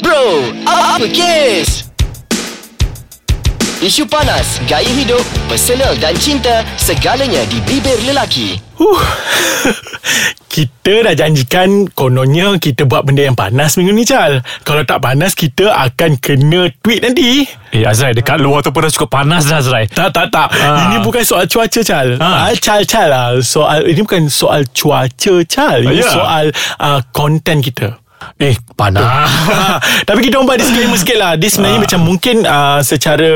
Bro, 0.00 0.52
apa 0.68 1.06
kes? 1.08 1.88
Isu 3.76 4.08
panas, 4.08 4.56
gaya 4.64 4.88
hidup, 4.88 5.20
personal 5.52 5.92
dan 6.00 6.16
cinta, 6.16 6.64
segalanya 6.80 7.44
di 7.52 7.60
bibir 7.68 7.96
lelaki. 8.08 8.56
Huh. 8.80 9.00
kita 10.56 11.04
dah 11.04 11.12
janjikan 11.12 11.84
kononnya 11.92 12.56
kita 12.56 12.88
buat 12.88 13.04
benda 13.04 13.28
yang 13.28 13.36
panas 13.36 13.76
minggu 13.76 13.92
ni 13.92 14.08
Chal. 14.08 14.40
Kalau 14.64 14.80
tak 14.88 15.04
panas 15.04 15.36
kita 15.36 15.68
akan 15.68 16.16
kena 16.16 16.72
tweet 16.80 17.04
nanti. 17.04 17.44
Eh 17.76 17.84
Azrai 17.84 18.16
dekat 18.16 18.40
luar 18.40 18.64
tu 18.64 18.72
pun 18.72 18.80
dah 18.80 18.88
cukup 18.88 19.12
panas 19.12 19.44
dah 19.44 19.60
Azrai. 19.60 19.84
Tak 19.92 20.08
tak 20.16 20.32
tak. 20.32 20.48
Ah. 20.56 20.88
Ini 20.88 21.04
bukan 21.04 21.20
soal 21.28 21.44
cuaca 21.44 21.80
Chal. 21.84 22.16
Ah. 22.16 22.48
Chal 22.56 22.88
Chal 22.88 23.12
lah. 23.12 23.36
Soal 23.44 23.84
ini 23.84 24.00
bukan 24.00 24.32
soal 24.32 24.64
cuaca 24.72 25.34
Chal. 25.44 25.84
Ini 25.84 26.00
Ya. 26.00 26.08
soal 26.08 26.44
uh, 26.80 27.04
konten 27.12 27.60
kita. 27.60 28.00
Eh 28.36 28.56
panas. 28.72 29.28
Tapi 30.08 30.20
kita 30.20 30.36
orang 30.36 30.46
buat 30.46 30.58
disclaimer 30.58 30.94
sikit 30.94 31.16
lah 31.16 31.32
Dia 31.34 31.48
sebenarnya 31.48 31.80
macam 31.80 32.00
mungkin 32.02 32.36
uh, 32.42 32.80
Secara 32.80 33.28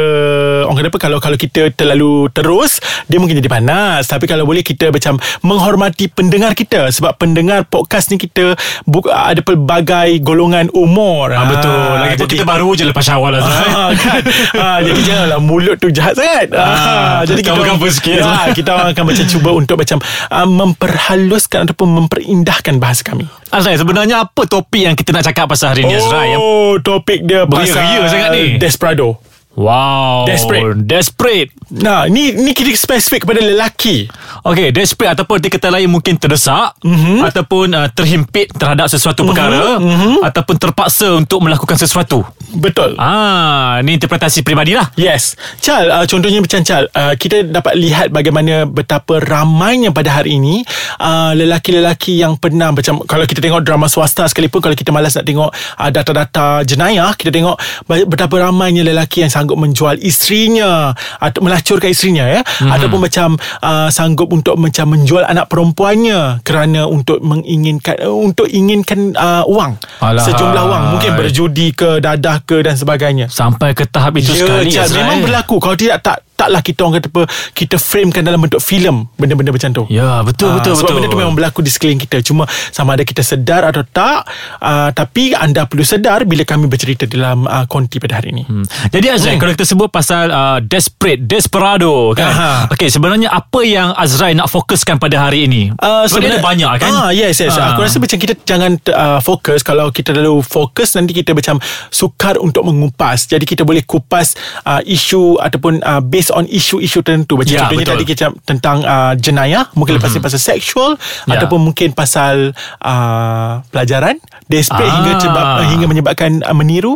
Orang 0.63 0.73
kata 0.75 0.89
apa 0.89 0.99
Kalau 0.99 1.19
kalau 1.19 1.37
kita 1.37 1.69
terlalu 1.71 2.29
terus 2.31 2.81
Dia 3.05 3.17
mungkin 3.17 3.35
jadi 3.35 3.49
panas 3.51 4.05
Tapi 4.05 4.25
kalau 4.25 4.45
boleh 4.45 4.61
kita 4.61 4.89
macam 4.89 5.17
Menghormati 5.41 6.07
pendengar 6.07 6.53
kita 6.53 6.89
Sebab 6.89 7.17
pendengar 7.17 7.65
podcast 7.65 8.09
ni 8.09 8.17
kita 8.17 8.57
bu- 8.83 9.05
Ada 9.05 9.41
pelbagai 9.41 10.17
golongan 10.19 10.69
umur 10.71 11.29
Ah, 11.31 11.45
betul. 11.47 11.93
Lagipun 11.99 12.29
kita 12.31 12.45
baru 12.45 12.69
je 12.73 12.85
lepas 12.85 13.03
syawal 13.03 13.33
Azrai. 13.35 13.69
Ah, 13.71 13.91
kan? 13.95 14.21
ah, 14.57 14.79
jadi 14.81 15.01
janganlah 15.03 15.39
mulut 15.39 15.77
tu 15.77 15.89
jahat 15.91 16.15
sangat. 16.15 16.49
Ah, 16.53 16.63
Ah, 16.63 17.21
jadi 17.23 17.41
kita 17.41 17.53
cover-cover 17.53 17.91
sikit. 17.91 18.19
Ya, 18.19 18.49
kita 18.51 18.71
orang 18.71 18.89
akan 18.91 19.05
macam 19.07 19.25
cuba 19.27 19.51
untuk 19.53 19.77
macam 19.77 19.99
uh, 20.29 20.49
memperhaluskan 20.49 21.67
ataupun 21.67 21.89
memperindahkan 21.99 22.75
bahasa 22.77 23.03
kami. 23.03 23.27
Azrai 23.49 23.75
sebenarnya 23.75 24.23
apa 24.23 24.43
topik 24.45 24.70
yang 24.73 24.95
kita 24.95 25.11
nak 25.11 25.25
cakap 25.25 25.47
pasal 25.47 25.75
hari 25.75 25.83
ni 25.83 25.93
Azrai? 25.93 26.31
Yang- 26.31 26.41
Oh, 26.41 26.73
topik 26.79 27.21
dia 27.23 27.43
pasal 27.45 28.07
sangat 28.07 28.31
ni. 28.31 28.45
Desperado. 28.57 29.19
Wow. 29.59 30.31
Desperate. 30.31 30.79
Desperate. 30.87 31.51
Nah, 31.83 32.07
ni 32.07 32.31
ni 32.35 32.55
kita 32.55 32.71
spesifik 32.79 33.27
kepada 33.27 33.43
lelaki. 33.43 34.07
Okay, 34.47 34.71
desperate 34.71 35.19
ataupun 35.19 35.43
di 35.43 35.51
kata 35.51 35.69
lain 35.75 35.91
mungkin 35.91 36.17
terdesak 36.17 36.79
Mhm. 36.81 36.91
mm-hmm. 36.91 37.19
ataupun 37.29 37.67
uh, 37.75 37.89
terhimpit 37.91 38.55
terhadap 38.55 38.87
sesuatu 38.87 39.27
perkara 39.27 39.77
mm-hmm. 39.83 40.23
ataupun 40.23 40.57
terpaksa 40.57 41.19
untuk 41.19 41.43
melakukan 41.43 41.77
sesuatu. 41.77 42.23
Betul. 42.51 42.99
Ah, 42.99 43.79
ni 43.87 43.95
interpretasi 43.95 44.43
peribadi 44.43 44.75
lah. 44.75 44.91
Yes 44.99 45.39
Chal 45.63 45.87
uh, 45.87 46.03
Contohnya 46.03 46.43
macam 46.43 46.61
Chal 46.67 46.91
uh, 46.91 47.15
Kita 47.15 47.47
dapat 47.47 47.79
lihat 47.79 48.11
bagaimana 48.11 48.67
Betapa 48.67 49.23
ramainya 49.23 49.95
pada 49.95 50.19
hari 50.19 50.43
ini 50.43 50.67
uh, 50.99 51.31
Lelaki-lelaki 51.39 52.19
yang 52.19 52.35
pernah 52.43 52.75
Macam 52.75 53.07
Kalau 53.07 53.23
kita 53.23 53.39
tengok 53.39 53.63
drama 53.63 53.87
swasta 53.87 54.27
sekalipun 54.27 54.59
Kalau 54.59 54.75
kita 54.75 54.91
malas 54.91 55.15
nak 55.15 55.27
tengok 55.31 55.51
uh, 55.55 55.91
Data-data 55.95 56.67
jenayah 56.67 57.15
Kita 57.15 57.31
tengok 57.31 57.57
Betapa 57.87 58.51
ramainya 58.51 58.83
lelaki 58.83 59.23
yang 59.23 59.31
sanggup 59.41 59.57
menjual 59.57 59.97
isterinya 60.05 60.93
Atau 61.17 61.41
melacurkan 61.41 61.89
isterinya 61.89 62.29
ya 62.29 62.41
mm-hmm. 62.45 62.69
Ataupun 62.77 63.01
macam 63.01 63.29
uh, 63.65 63.89
Sanggup 63.89 64.29
untuk 64.29 64.61
macam 64.61 64.93
menjual 64.93 65.25
anak 65.25 65.49
perempuannya 65.49 66.45
Kerana 66.45 66.85
untuk 66.85 67.25
menginginkan 67.25 67.97
uh, 68.05 68.13
Untuk 68.13 68.53
inginkan 68.53 69.17
uh, 69.17 69.49
wang 69.49 69.81
Alahai. 70.05 70.29
Sejumlah 70.29 70.65
wang 70.69 70.85
Mungkin 70.97 71.13
berjudi 71.17 71.73
ke 71.73 72.05
Dadah 72.05 72.45
ke 72.45 72.61
dan 72.61 72.77
sebagainya 72.77 73.33
Sampai 73.33 73.73
ke 73.73 73.89
tahap 73.89 74.21
itu 74.21 74.37
Ya, 74.37 74.47
sekali 74.47 74.71
Azrai. 74.77 75.01
memang 75.03 75.19
berlaku. 75.25 75.57
Kalau 75.59 75.75
tidak 75.75 76.05
tak 76.05 76.23
taklah 76.41 76.65
kita 76.65 76.81
orang 76.89 76.95
kata 76.97 77.09
apa 77.13 77.23
kita 77.53 77.77
framekan 77.77 78.23
dalam 78.25 78.41
bentuk 78.41 78.65
filem 78.65 79.05
benda-benda 79.21 79.53
macam 79.53 79.71
tu. 79.77 79.85
Ya, 79.93 80.25
betul 80.25 80.51
Ah, 80.51 80.57
betul 80.57 80.73
sebab 80.75 80.89
betul. 80.89 80.97
benda 80.97 81.09
tu 81.13 81.19
memang 81.21 81.37
berlaku 81.37 81.61
di 81.61 81.71
sekeliling 81.71 82.01
kita. 82.01 82.25
Cuma 82.25 82.49
sama 82.73 82.97
ada 82.97 83.05
kita 83.05 83.21
sedar 83.21 83.69
atau 83.69 83.85
tak, 83.85 84.25
uh, 84.59 84.89
tapi 84.91 85.37
anda 85.37 85.69
perlu 85.69 85.85
sedar 85.85 86.25
bila 86.25 86.43
kami 86.49 86.67
bercerita 86.67 87.05
dalam 87.05 87.45
uh, 87.45 87.69
konti 87.69 88.01
pada 88.01 88.19
hari 88.19 88.33
ini. 88.33 88.45
Hmm. 88.49 88.65
Jadi 88.89 89.07
Azrai 89.13 89.37
hmm. 89.37 89.41
kalau 89.45 89.53
kita 89.53 89.67
sebut 89.69 89.89
pasal 89.93 90.33
uh, 90.33 90.59
desperate, 90.65 91.21
desperado 91.29 92.17
kan. 92.17 92.31
Aha. 92.33 92.53
Okey, 92.73 92.89
sebenarnya 92.89 93.29
apa 93.31 93.61
yang 93.63 93.93
Azrai 93.95 94.33
nak 94.33 94.49
fokuskan 94.49 94.97
pada 94.97 95.29
hari 95.29 95.45
ini? 95.45 95.71
Uh, 95.77 96.09
sebenarnya 96.09 96.41
banyak 96.41 96.73
kan? 96.81 96.91
Ah, 96.91 97.11
yes, 97.13 97.43
yes. 97.43 97.55
Ah. 97.59 97.75
Aku 97.75 97.85
rasa 97.85 98.01
macam 98.01 98.17
kita 98.17 98.35
jangan 98.49 98.81
uh, 98.91 99.21
fokus. 99.21 99.61
Kalau 99.61 99.93
kita 99.93 100.17
terlalu 100.17 100.41
fokus, 100.41 100.97
nanti 100.97 101.13
kita 101.13 101.37
macam 101.37 101.61
sukar 101.93 102.41
untuk 102.41 102.65
mengupas. 102.65 103.29
Jadi 103.29 103.45
kita 103.45 103.63
boleh 103.63 103.85
kupas 103.85 104.35
uh, 104.65 104.81
isu 104.87 105.37
ataupun 105.39 105.85
uh, 105.85 106.01
based 106.31 106.39
on 106.39 106.47
isu-isu 106.47 107.03
tertentu. 107.03 107.35
Macam 107.35 107.51
Ya, 107.51 107.67
contohnya 107.67 107.83
betul. 107.83 107.95
tadi 107.99 108.05
kita 108.07 108.27
tentang 108.47 108.77
uh, 108.87 109.13
jenayah. 109.19 109.67
Mungkin 109.75 109.99
lepas 109.99 110.15
ni 110.15 110.23
pasal 110.23 110.39
seksual. 110.39 110.95
Ya. 111.27 111.35
Ataupun 111.37 111.59
mungkin 111.59 111.91
pasal 111.91 112.55
uh, 112.81 113.53
pelajaran. 113.75 114.17
Desperate 114.47 114.87
Ah. 114.87 114.95
hingga, 115.03 115.13
sebab, 115.19 115.45
uh, 115.45 115.67
hingga 115.75 115.87
menyebabkan 115.91 116.31
uh, 116.47 116.55
meniru. 116.55 116.95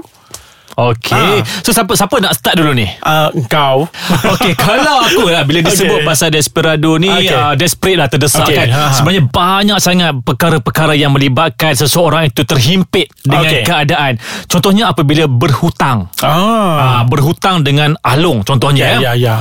Okey. 0.74 1.14
Ah. 1.14 1.46
So 1.62 1.70
siapa 1.70 1.94
siapa 1.94 2.18
nak 2.18 2.34
start 2.34 2.58
dulu 2.58 2.74
ni? 2.74 2.86
Uh, 2.98 3.30
engkau. 3.32 3.86
Okey, 4.34 4.54
kalau 4.54 5.00
aku 5.00 5.26
lah 5.26 5.42
bila 5.42 5.62
disebut 5.62 6.02
Okey. 6.02 6.06
pasal 6.06 6.28
desperado 6.28 6.98
ni 6.98 7.06
Okey. 7.06 7.30
uh, 7.30 7.54
desperate 7.54 7.94
lah 7.94 8.08
terdesak 8.08 8.42
Okey, 8.42 8.56
kan. 8.56 8.68
ha, 8.68 8.82
ha. 8.84 8.92
Sebenarnya 8.92 9.24
banyak 9.24 9.78
sangat 9.78 10.12
perkara-perkara 10.20 10.92
yang 10.92 11.10
melibatkan 11.10 11.72
seseorang 11.72 12.26
itu 12.26 12.42
terhimpit 12.42 13.06
dengan 13.20 13.46
Okey. 13.46 13.62
keadaan. 13.62 14.18
Contohnya 14.44 14.90
apabila 14.90 15.24
berhutang. 15.24 16.10
ah. 16.20 17.00
Ah, 17.00 17.02
berhutang 17.04 17.62
dengan 17.62 17.94
alung 18.00 18.42
contohnya 18.42 18.98
Ya, 18.98 19.12
ya, 19.12 19.12
ya. 19.14 19.36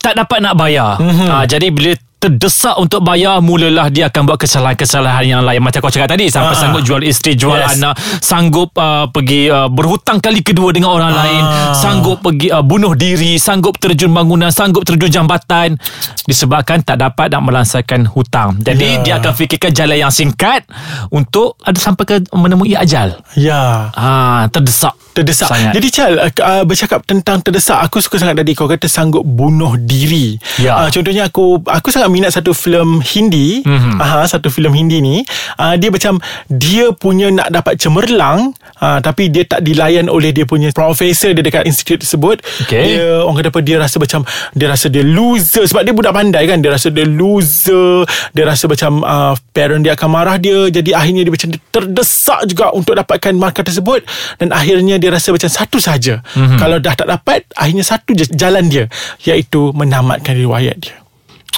tak 0.00 0.16
dapat 0.16 0.42
nak 0.42 0.54
bayar. 0.54 0.98
Mhm. 0.98 1.06
Mm-hmm. 1.06 1.28
Ha, 1.30 1.44
jadi 1.46 1.66
bila 1.70 1.90
terdesak 2.24 2.80
untuk 2.80 3.04
bayar 3.04 3.36
mulalah 3.38 3.92
dia 3.92 4.08
akan 4.08 4.24
buat 4.24 4.40
kesalahan-kesalahan 4.40 5.28
yang 5.28 5.42
lain 5.44 5.60
macam 5.60 5.76
kau 5.78 5.92
cakap 5.92 6.08
tadi 6.08 6.32
sampai 6.32 6.56
Ah. 6.56 6.58
sanggup 6.58 6.80
jual 6.80 7.04
isteri 7.04 7.36
jual 7.36 7.52
Yes. 7.54 7.76
anak 7.76 7.92
sanggup 8.18 8.72
uh, 8.74 9.04
pergi 9.06 9.46
uh, 9.46 9.68
berhutang 9.68 10.18
kali 10.18 10.40
kedua 10.40 10.72
dengan 10.72 10.88
orang 10.90 11.12
Ah. 11.12 11.18
lain 11.20 11.42
sanggup 11.76 12.24
pergi 12.24 12.48
uh, 12.48 12.64
bunuh 12.64 12.96
diri 12.96 13.36
sanggup 13.36 13.76
terjun 13.76 14.08
bangunan 14.08 14.48
sanggup 14.48 14.82
terjun 14.82 15.12
jambatan 15.12 15.76
disebabkan 16.24 16.80
tak 16.80 16.96
dapat 16.98 17.28
nak 17.28 17.44
melangsaikan 17.44 18.08
hutang 18.08 18.56
jadi 18.58 18.86
Ya. 18.86 19.00
dia 19.02 19.14
akan 19.18 19.32
fikirkan 19.34 19.70
jalan 19.70 19.96
yang 19.98 20.08
singkat 20.10 20.64
untuk 21.10 21.60
ada 21.60 21.76
sampai 21.76 22.04
ke 22.04 22.14
menemui 22.32 22.72
ajal 22.72 23.20
Ya. 23.34 23.92
ha 23.92 24.48
terdesak 24.48 24.96
Terdesak. 25.14 25.46
Sangat. 25.46 25.72
Jadi 25.78 25.88
Chal 25.88 26.12
uh, 26.18 26.26
uh, 26.26 26.62
Bercakap 26.66 27.06
tentang 27.06 27.38
terdesak 27.38 27.78
Aku 27.86 28.02
suka 28.02 28.18
sangat 28.18 28.42
tadi 28.42 28.50
Kau 28.52 28.66
kata 28.66 28.90
sanggup 28.90 29.22
bunuh 29.22 29.78
diri. 29.78 30.34
Ya. 30.58 30.74
uh, 30.74 30.88
Contohnya 30.90 31.30
aku 31.30 31.62
Aku 31.62 31.94
sangat 31.94 32.10
minat 32.10 32.34
satu 32.34 32.50
filem 32.50 32.98
Hindi. 32.98 33.62
Mhm. 33.62 34.02
Aha, 34.02 34.26
Satu 34.26 34.50
filem 34.50 34.74
Hindi 34.74 34.98
ni. 34.98 35.16
Uh, 35.54 35.78
Dia 35.78 35.94
macam 35.94 36.18
Dia 36.50 36.90
punya 36.90 37.30
nak 37.30 37.54
dapat 37.54 37.78
cemerlang 37.78 38.50
uh, 38.82 38.98
Tapi 38.98 39.30
dia 39.30 39.46
tak 39.46 39.62
dilayan 39.62 40.10
oleh 40.10 40.34
Dia 40.34 40.42
punya 40.42 40.74
profesor 40.74 41.30
Dia 41.30 41.46
dekat 41.46 41.62
institut 41.62 42.02
tersebut. 42.02 42.42
Okey. 42.66 42.98
Dia 42.98 43.22
Orang 43.22 43.38
kata 43.38 43.54
apa 43.54 43.62
Dia 43.62 43.78
rasa 43.78 44.02
macam 44.02 44.26
Dia 44.50 44.66
rasa 44.66 44.90
dia 44.90 45.06
loser. 45.06 45.62
Sebab 45.62 45.86
dia 45.86 45.94
budak 45.94 46.10
pandai 46.10 46.50
kan 46.50 46.58
Dia 46.58 46.74
rasa 46.74 46.90
dia 46.90 47.06
loser. 47.06 48.02
Dia 48.34 48.50
rasa 48.50 48.66
macam 48.66 49.06
uh, 49.06 49.38
Parent 49.54 49.86
dia 49.86 49.94
akan 49.94 50.08
marah 50.10 50.42
dia. 50.42 50.66
Jadi 50.68 50.90
akhirnya 50.90 51.22
dia 51.22 51.30
macam 51.30 51.48
Terdesak 51.70 52.50
juga 52.50 52.74
Untuk 52.74 52.98
dapatkan 52.98 53.30
markah 53.38 53.62
tersebut. 53.62 54.02
Dan 54.42 54.50
akhirnya 54.50 54.98
dia 55.04 55.12
rasa 55.12 55.28
macam 55.28 55.52
Satu 55.52 55.76
saja 55.76 56.24
Mhm. 56.24 56.40
mm-hmm. 56.40 56.58
Kalau 56.58 56.76
dah 56.80 56.94
tak 56.96 57.08
dapat 57.12 57.44
Akhirnya 57.52 57.84
satu 57.84 58.16
je 58.16 58.24
jalan 58.32 58.72
dia 58.72 58.88
Iaitu 59.20 59.76
menamatkan 59.76 60.32
riwayat 60.32 60.80
dia 60.80 60.96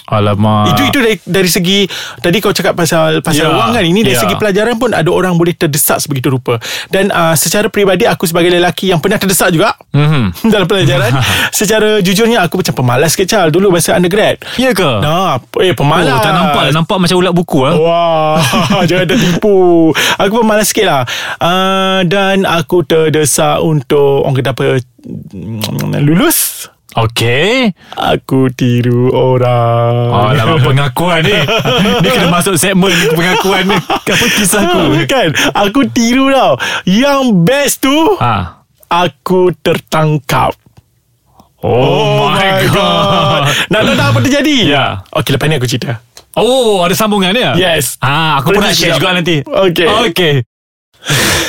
alamak 0.07 0.71
itu 0.71 0.83
itu 0.87 0.99
dari, 0.99 1.17
dari 1.21 1.47
segi 1.47 1.79
tadi 2.19 2.39
kau 2.39 2.51
cakap 2.51 2.73
pasal 2.73 3.21
pasal 3.21 3.47
Ya, 3.47 3.53
wang 3.53 3.71
kan 3.71 3.83
ini 3.83 4.01
dari 4.01 4.15
ya. 4.15 4.23
segi 4.23 4.35
pelajaran 4.35 4.75
pun 4.77 4.91
ada 4.91 5.07
orang 5.07 5.35
boleh 5.35 5.53
terdesak 5.53 5.99
sebegitu 5.99 6.31
rupa 6.31 6.57
dan 6.89 7.11
uh, 7.11 7.35
secara 7.35 7.67
peribadi 7.67 8.05
aku 8.05 8.25
sebagai 8.25 8.49
lelaki 8.49 8.89
yang 8.89 8.99
pernah 8.99 9.17
terdesak 9.17 9.51
juga 9.51 9.75
Mhm. 9.91 10.33
dalam 10.53 10.65
pelajaran 10.65 11.13
secara 11.53 11.99
jujurnya 11.99 12.41
aku 12.41 12.61
macam 12.61 12.75
pemalas 12.75 13.13
kecil 13.13 13.49
dulu 13.49 13.71
masa 13.71 13.93
undergrad 13.93 14.39
Ya 14.55 14.71
ke? 14.71 14.87
Nah, 15.03 15.37
eh 15.59 15.73
pemalas. 15.73 16.07
Oh, 16.09 16.21
tak 16.21 16.33
nampak 16.33 16.63
lah. 16.63 16.73
Nampak 16.73 16.97
macam 16.97 17.17
ulat 17.17 17.33
buku 17.33 17.59
lah. 17.63 17.75
Wah, 17.77 18.39
jangan 18.89 19.07
tertipu. 19.07 19.91
Aku 20.17 20.41
pemalas 20.41 20.67
sikit 20.67 20.87
lah. 20.87 21.03
Uh, 21.37 22.01
dan 22.05 22.45
aku 22.45 22.81
terdesak 22.83 23.59
untuk, 23.61 24.23
orang 24.23 24.37
kata 24.37 24.51
apa, 24.53 24.65
lulus. 25.99 26.69
Okey. 26.97 27.77
Aku 27.93 28.49
tiru 28.49 29.13
orang. 29.13 30.33
Alamak 30.33 30.65
pengakuan 30.73 31.21
ni. 31.21 31.37
ni 32.01 32.09
kena 32.09 32.33
masuk 32.33 32.57
segmen 32.57 32.89
ni 32.89 33.13
pengakuan 33.13 33.69
ni. 33.69 33.77
Apa 33.77 34.27
kisahku? 34.33 34.97
kan 35.13 35.29
Aku 35.53 35.85
tiru 35.87 36.33
tau 36.33 36.57
Yang 36.89 37.21
best 37.45 37.85
tu 37.85 37.93
Ha. 38.17 38.65
Aku 38.89 39.53
tertangkap 39.61 40.57
Oh, 41.61 42.31
my 42.31 42.69
god. 42.71 43.51
Nak 43.69 43.81
tahu 43.83 43.95
tak 43.97 44.07
apa 44.07 44.19
terjadi? 44.23 44.57
Ya. 44.71 44.85
Okey 45.11 45.35
lepas 45.35 45.47
ni 45.51 45.57
aku 45.59 45.67
cerita 45.67 45.99
Oh, 46.33 46.85
ada 46.85 46.93
sambungan 46.93 47.33
dia? 47.33 47.57
Yes. 47.57 47.97
Ah, 47.99 48.39
aku 48.39 48.53
pun 48.53 48.61
Boleh 48.61 48.69
nak 48.69 48.77
share 48.77 48.93
juga 48.95 49.17
nanti. 49.17 49.41
Okey. 49.41 49.89
Okey. 50.13 50.35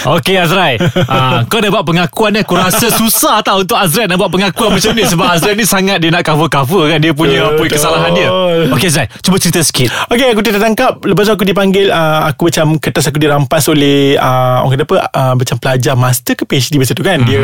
Okey 0.08 0.38
Azrai. 0.40 0.78
Ha, 0.80 1.42
Kau 1.50 1.60
dah 1.60 1.68
buat 1.68 1.84
pengakuan 1.84 2.32
ni 2.32 2.40
Aku 2.46 2.56
rasa 2.56 2.88
susah 2.94 3.42
tau 3.42 3.66
Untuk 3.66 3.76
Azrai 3.76 4.06
nak 4.06 4.22
buat 4.22 4.32
pengakuan 4.32 4.72
macam 4.72 4.94
ni? 4.94 5.04
Sebab 5.04 5.26
Azrai 5.26 5.58
ni 5.58 5.66
sangat 5.66 6.00
Dia 6.00 6.14
nak 6.14 6.24
cover-cover 6.24 6.94
kan? 6.94 7.00
Dia 7.02 7.12
punya 7.12 7.50
apa 7.50 7.60
kesalahan 7.66 8.12
dia. 8.14 8.30
Okey 8.72 8.88
Azrai 8.88 9.08
Cuba 9.20 9.36
cerita 9.42 9.60
sikit. 9.66 9.90
Okay 10.08 10.32
aku 10.32 10.46
tertangkap. 10.46 11.02
Lepas 11.04 11.28
tu 11.28 11.34
aku 11.34 11.44
dipanggil 11.44 11.90
uh, 11.90 12.30
Aku 12.30 12.48
macam 12.48 12.78
Kertas 12.78 13.10
aku 13.10 13.18
dirampas 13.20 13.66
oleh 13.68 14.16
uh, 14.16 14.64
Orang 14.64 14.78
kata 14.78 14.86
apa? 14.86 14.98
Uh, 15.12 15.34
Macam 15.36 15.56
pelajar 15.58 15.94
master 15.98 16.34
ke 16.38 16.44
PhD 16.46 16.78
Masa 16.78 16.94
tu 16.94 17.04
kan? 17.04 17.20
Dia 17.26 17.42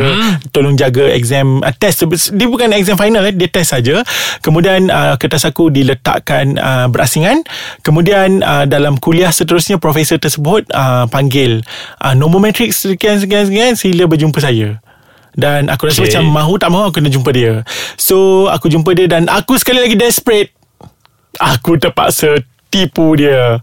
tolong 0.54 0.78
jaga 0.78 1.10
exam 1.12 1.60
uh, 1.60 1.74
Test. 1.74 2.06
Dia 2.32 2.46
bukan 2.48 2.70
exam 2.72 2.96
final 2.96 3.26
eh, 3.28 3.34
Dia 3.34 3.50
test 3.50 3.74
saja. 3.76 4.00
Kemudian 4.40 4.88
uh, 4.88 5.18
Kertas 5.18 5.44
aku 5.44 5.68
diletakkan 5.68 6.56
uh, 6.56 6.86
Berasingan. 6.88 7.42
Kemudian 7.82 8.40
uh, 8.40 8.64
Dalam 8.64 8.96
kuliah 8.96 9.34
seterusnya 9.34 9.76
Profesor 9.76 10.16
tersebut 10.16 10.70
uh, 10.72 11.10
Panggil 11.10 11.60
uh, 12.04 12.12
Nombor 12.12 12.44
matrik 12.44 12.76
sekian 12.76 13.16
sekian 13.16 13.48
sekian 13.48 13.72
Sila 13.74 14.04
berjumpa 14.04 14.36
saya 14.38 14.84
dan 15.34 15.66
aku 15.66 15.90
rasa 15.90 16.02
Okay. 16.02 16.14
macam 16.14 16.24
mahu 16.30 16.52
tak 16.62 16.70
mahu 16.70 16.82
aku 16.88 16.94
kena 17.02 17.10
jumpa 17.10 17.30
dia. 17.34 17.66
So 17.98 18.46
aku 18.46 18.70
jumpa 18.70 18.94
dia 18.94 19.10
dan 19.10 19.26
aku 19.26 19.58
sekali 19.58 19.82
lagi 19.82 19.98
desperate 19.98 20.54
Aku 21.42 21.74
terpaksa 21.74 22.38
tipu 22.70 23.18
dia. 23.18 23.58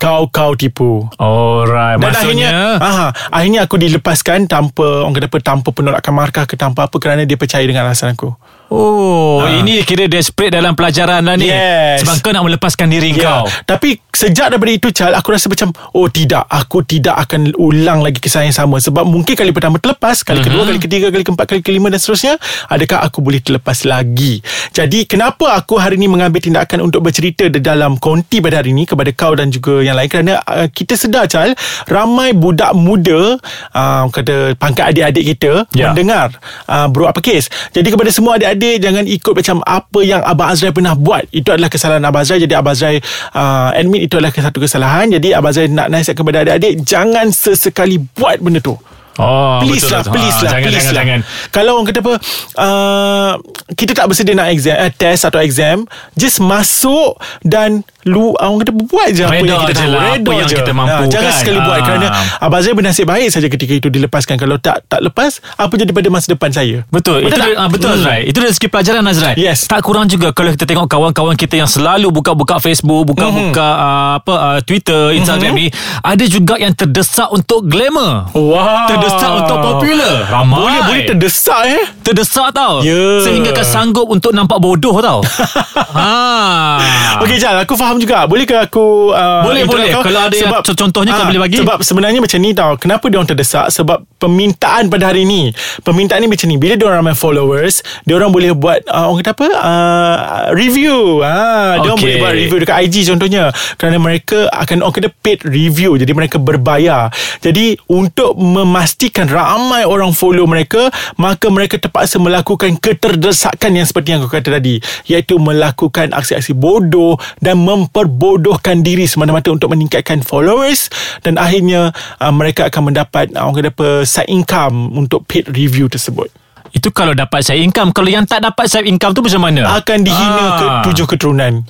Kau 0.00 0.32
kau 0.32 0.56
tipu. 0.56 1.04
Alright 1.20 2.00
Dan 2.00 2.08
Maksudnya 2.08 2.48
akhirnya 2.48 2.52
aha, 2.80 3.08
Akhirnya 3.28 3.60
aku 3.68 3.76
dilepaskan 3.76 4.48
Tanpa 4.48 5.04
Orang 5.04 5.12
kata 5.12 5.28
apa 5.28 5.38
Tanpa 5.44 5.68
penolakan 5.72 6.12
markah 6.16 6.44
ke 6.48 6.56
Tanpa 6.56 6.88
apa 6.88 6.96
Kerana 6.96 7.28
dia 7.28 7.36
percaya 7.36 7.64
dengan 7.68 7.84
alasan 7.84 8.16
aku 8.16 8.32
Oh 8.70 9.42
Ini 9.42 9.82
kira 9.82 10.06
desperate 10.06 10.54
dalam 10.54 10.78
pelajaran 10.78 11.26
lah 11.26 11.34
ni. 11.34 11.50
Yes. 11.50 12.06
Sebab 12.06 12.22
kau 12.22 12.30
nak 12.30 12.46
melepaskan 12.46 12.86
diri 12.86 13.10
Ya, 13.10 13.42
kau. 13.42 13.50
Tapi 13.66 13.98
sejak 14.14 14.54
daripada 14.54 14.70
itu 14.70 14.94
Chal 14.94 15.10
Aku 15.18 15.34
rasa 15.34 15.50
macam 15.50 15.74
Oh 15.90 16.06
tidak. 16.06 16.46
Aku 16.46 16.86
tidak 16.86 17.18
akan 17.26 17.50
ulang 17.58 17.98
lagi 18.06 18.22
kisah 18.22 18.46
yang 18.46 18.54
sama. 18.54 18.78
Sebab 18.78 19.02
mungkin 19.02 19.34
kali 19.34 19.50
pertama 19.50 19.82
terlepas 19.82 20.22
Kali 20.22 20.38
kedua 20.46 20.62
Kali 20.62 20.78
ketiga 20.78 21.10
Kali 21.10 21.26
keempat 21.26 21.50
Kali 21.50 21.60
kelima 21.66 21.90
dan 21.90 21.98
seterusnya 21.98 22.38
Adakah 22.70 23.02
aku 23.02 23.18
boleh 23.18 23.42
terlepas 23.42 23.82
lagi? 23.82 24.38
Jadi 24.70 25.02
kenapa 25.10 25.58
aku 25.58 25.74
hari 25.82 25.98
ini 25.98 26.06
Mengambil 26.06 26.38
tindakan 26.38 26.86
untuk 26.86 27.02
bercerita 27.02 27.50
Di 27.50 27.58
dalam 27.58 27.98
konti 27.98 28.38
pada 28.38 28.62
hari 28.62 28.70
ini 28.70 28.86
Kepada 28.86 29.10
kau 29.10 29.34
dan 29.34 29.50
juga 29.50 29.82
yang 29.82 29.98
lain? 29.98 30.06
Kerana 30.06 30.38
uh, 30.46 30.70
kita 30.70 30.94
sedar 30.94 31.26
Chal 31.26 31.58
Ramai 31.90 32.38
budak 32.38 32.70
muda 32.78 33.34
uh, 33.74 34.04
Kata 34.06 34.54
pangkat 34.54 34.94
adik-adik 34.94 35.26
kita 35.36 35.52
Ya. 35.74 35.90
Mendengar 35.90 36.34
uh, 36.70 36.86
Bro 36.86 37.10
apa 37.10 37.18
kes 37.18 37.50
Jadi 37.74 37.90
kepada 37.90 38.10
semua 38.14 38.38
adik-adik 38.38 38.59
Jangan 38.80 39.04
ikut 39.08 39.32
macam 39.32 39.56
Apa 39.64 40.00
yang 40.04 40.20
Abang 40.20 40.52
Azrai 40.52 40.74
pernah 40.74 40.92
buat. 40.92 41.24
Itu 41.32 41.54
adalah 41.54 41.72
kesalahan 41.72 42.04
Abang 42.04 42.22
Azrai. 42.22 42.44
Jadi 42.44 42.54
Abang 42.54 42.76
Azrai 42.76 43.00
uh, 43.32 43.70
Admit 43.72 44.10
itu 44.10 44.20
adalah 44.20 44.32
satu 44.34 44.60
kesalahan. 44.60 45.08
Jadi 45.08 45.32
Abang 45.32 45.54
Azrai 45.54 45.72
nak 45.72 45.88
nasihat 45.88 46.16
kepada 46.18 46.44
adik-adik 46.44 46.84
Jangan 46.84 47.32
sesekali 47.32 47.96
buat 48.16 48.42
benda 48.42 48.60
tu 48.60 48.76
Oh 49.20 49.60
Please 49.60 49.80
betul 49.80 49.90
lah 49.90 50.00
betul. 50.00 50.12
Please 50.14 50.28
Ah, 50.30 50.40
lah 50.40 50.50
Jangan 50.50 50.62
please 50.62 50.74
jangan 50.74 50.88
lah. 50.88 50.96
jangan 50.98 51.20
Kalau 51.50 51.70
orang 51.72 51.86
kata 51.86 51.98
apa 52.00 52.12
uh, 52.56 53.32
Kita 53.70 53.92
tak 53.92 54.06
bersedia 54.06 54.34
nak 54.34 54.48
exam 54.48 54.74
eh, 54.74 54.90
Test 54.90 55.22
atau 55.22 55.38
exam 55.38 55.76
Just 56.14 56.40
masuk 56.40 57.14
Dan 57.40 57.70
lu 58.02 58.32
Orang 58.34 58.58
kata 58.58 58.72
buat 58.72 59.08
je 59.10 59.22
Apa 59.22 59.36
yang 59.36 59.60
kita 59.62 59.74
tahu 59.76 59.90
lah, 59.90 60.02
apa 60.14 60.30
yang 60.32 60.46
je 60.46 60.56
kita 60.56 60.72
mampu 60.72 60.92
Ah, 60.96 61.06
Jangan 61.06 61.24
kan. 61.26 61.38
sekali 61.38 61.58
buat 61.58 61.76
Ah. 61.76 61.82
Kerana 61.82 62.06
Abang 62.40 62.60
Zai 62.60 62.72
bernasib 62.72 63.04
baik 63.04 63.28
saja 63.28 63.46
Ketika 63.46 63.72
itu 63.74 63.88
dilepaskan 63.88 64.36
Kalau 64.36 64.56
tak 64.56 64.82
tak 64.86 65.00
lepas 65.00 65.30
Apa 65.54 65.74
jadi 65.74 65.90
pada 65.90 66.08
masa 66.08 66.26
depan 66.28 66.48
saya 66.48 66.82
Betul, 66.88 67.22
Betul 67.22 67.28
itu 67.28 67.36
tak? 67.36 67.56
ah, 67.56 67.68
betul 67.68 67.88
Hmm. 67.90 67.98
Azrai. 68.00 68.22
Itu 68.24 68.38
dari 68.38 68.50
segi 68.50 68.68
pelajaran 68.68 69.02
Azrai. 69.02 69.34
Yes. 69.36 69.66
Tak 69.66 69.82
kurang 69.82 70.06
juga 70.06 70.30
kalau 70.30 70.50
kita 70.50 70.62
tengok 70.64 70.86
kawan-kawan 70.86 71.34
kita 71.34 71.56
yang 71.56 71.66
selalu 71.66 72.08
buka-buka 72.12 72.56
Facebook, 72.56 73.02
buka-buka 73.04 73.66
Mhm. 73.68 73.82
uh, 73.82 74.10
apa 74.16 74.34
uh, 74.38 74.58
Twitter, 74.60 75.10
Instagram 75.12 75.52
ni, 75.52 75.66
ada 75.98 76.24
juga 76.24 76.54
yang 76.54 76.70
terdesak 76.70 77.26
untuk 77.28 77.66
glamour. 77.66 78.30
Wow 78.30 78.86
Terdesak 78.86 79.09
untuk 79.36 79.58
popular. 79.58 80.14
Ramai. 80.26 80.58
Boleh 80.60 80.80
boleh 80.82 81.02
terdesak 81.06 81.62
eh 81.66 81.84
Terdesak 82.00 82.52
tau 82.52 82.80
Ya. 82.80 83.22
Sehingga 83.22 83.50
kan 83.50 83.62
sanggup 83.62 84.06
untuk 84.06 84.30
nampak 84.30 84.58
bodoh 84.58 84.94
tau 84.98 85.20
ha. 85.98 86.78
Okey 87.20 87.36
Jal 87.36 87.62
Aku 87.62 87.74
faham 87.74 87.96
juga 87.96 88.24
Boleh 88.24 88.44
ke 88.44 88.56
aku 88.56 89.10
uh, 89.10 89.42
Boleh, 89.42 89.64
boleh. 89.64 89.90
kau? 89.90 90.02
Kalau 90.02 90.20
ada 90.26 90.34
yang 90.34 90.52
contohnya 90.62 91.12
kau 91.12 91.24
Ah, 91.24 91.28
boleh 91.28 91.40
bagi. 91.40 91.56
Sebab 91.60 91.78
sebenarnya 91.82 92.20
macam 92.20 92.38
ni 92.38 92.50
tau 92.52 92.72
Kenapa 92.76 93.04
dia 93.08 93.16
orang 93.18 93.28
terdesak 93.28 93.66
Sebab 93.70 93.98
permintaan 94.16 94.88
pada 94.88 95.10
hari 95.10 95.24
ni 95.24 95.50
Permintaan 95.82 96.20
ni 96.22 96.28
macam 96.28 96.46
ni 96.46 96.56
Bila 96.56 96.74
dia 96.76 96.86
orang 96.86 97.02
ramai 97.02 97.14
followers 97.14 97.80
Dia 98.04 98.14
orang 98.16 98.30
boleh 98.30 98.50
buat 98.52 98.84
uh, 98.86 99.06
Orang 99.08 99.20
kata 99.20 99.32
apa 99.32 99.46
uh, 99.54 100.16
Review 100.52 101.20
ah, 101.22 101.78
Dia 101.78 101.88
orang 101.88 101.98
Okey. 101.98 102.04
boleh 102.06 102.16
buat 102.18 102.34
review 102.34 102.58
Dekat 102.60 102.76
IG 102.86 103.08
contohnya 103.08 103.42
Kerana 103.76 103.96
mereka 103.98 104.46
Akan 104.50 104.80
orang 104.80 104.94
kata 104.94 105.10
paid 105.12 105.42
review 105.44 105.94
Jadi 105.94 106.12
mereka 106.12 106.36
berbayar 106.36 107.08
Jadi 107.40 107.76
untuk 107.86 108.34
memastikan 108.34 108.99
Ramai 109.08 109.88
orang 109.88 110.12
follow 110.12 110.44
mereka 110.44 110.92
Maka 111.16 111.48
mereka 111.48 111.80
terpaksa 111.80 112.20
melakukan 112.20 112.76
Keterdesakan 112.76 113.80
yang 113.80 113.86
seperti 113.88 114.12
yang 114.12 114.20
aku 114.20 114.36
kata 114.36 114.60
tadi 114.60 114.76
Iaitu 115.08 115.40
melakukan 115.40 116.12
aksi-aksi 116.12 116.52
bodoh 116.52 117.16
Dan 117.40 117.64
memperbodohkan 117.64 118.84
diri 118.84 119.08
Semata-mata 119.08 119.48
untuk 119.48 119.72
meningkatkan 119.72 120.20
followers 120.20 120.92
Dan 121.24 121.40
akhirnya 121.40 121.96
uh, 122.20 122.32
Mereka 122.34 122.68
akan 122.68 122.92
mendapat 122.92 123.32
uh, 123.32 123.48
Orang 123.48 123.56
kata 123.56 123.72
apa 123.72 123.88
Side 124.04 124.28
income 124.28 124.92
Untuk 124.92 125.24
paid 125.24 125.48
review 125.48 125.88
tersebut 125.88 126.28
Itu 126.70 126.88
kalau 126.88 127.10
dapat 127.12 127.42
side 127.42 127.60
income 127.60 127.90
Kalau 127.90 128.06
yang 128.06 128.22
tak 128.22 128.40
dapat 128.40 128.64
side 128.64 128.86
income 128.86 129.10
tu 129.10 129.20
macam 129.20 129.42
mana 129.42 129.74
Akan 129.74 130.00
dihina 130.00 130.38
Ah. 130.40 130.50
ke 130.52 130.66
tujuh 130.86 131.06
keturunan 131.06 131.66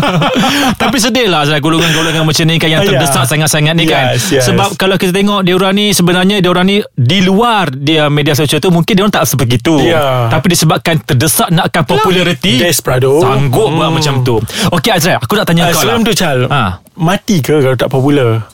Tapi 0.76 0.96
sedih 0.96 1.26
lah 1.26 1.44
Golongan-golongan 1.54 2.22
macam 2.22 2.44
ni 2.44 2.56
kan 2.56 2.68
Yang 2.68 2.82
Ya. 2.82 2.88
terdesak 2.90 3.24
sangat-sangat 3.26 3.74
ni 3.74 3.84
kan 3.84 4.12
Yes, 4.12 4.24
yes. 4.30 4.44
Sebab 4.46 4.74
kalau 4.74 4.96
kita 4.96 5.12
tengok 5.12 5.40
Dia 5.40 5.54
orang 5.54 5.72
ni 5.72 5.86
sebenarnya 5.90 6.38
Dia 6.38 6.48
orang 6.48 6.66
ni 6.66 6.76
Di 6.90 7.20
luar 7.20 7.68
dia 7.70 8.06
media 8.06 8.32
sosial 8.32 8.58
tu 8.58 8.68
Mungkin 8.68 8.92
dia 8.92 9.02
orang 9.02 9.14
tak 9.14 9.26
sebegitu 9.26 9.80
Ya. 9.82 10.28
Tapi 10.28 10.46
disebabkan 10.48 10.98
terdesak 10.98 11.48
Nakkan 11.48 11.84
populariti 11.84 12.56
Desperado 12.56 13.20
Sanggup 13.20 13.62
Hmm. 13.62 13.76
buat 13.78 13.90
macam 13.92 14.14
tu 14.20 14.36
Okey 14.70 14.90
Azrai 14.90 15.16
Aku 15.16 15.32
nak 15.32 15.44
tanya 15.44 15.62
Uh, 15.62 15.70
kau 15.70 15.80
sebelum 15.80 16.00
lah 16.00 16.06
tu 16.06 16.14
Chal 16.14 16.38
Ha. 16.46 16.62
Mati 16.96 17.36
ke 17.38 17.54
kalau 17.58 17.74
tak 17.74 17.88
popular 17.88 18.44